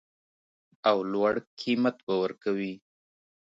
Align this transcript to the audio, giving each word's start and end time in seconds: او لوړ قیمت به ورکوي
او 0.89 0.97
لوړ 1.11 1.33
قیمت 1.59 1.95
به 2.05 2.13
ورکوي 2.23 2.73